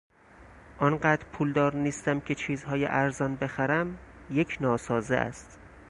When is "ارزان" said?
2.85-3.35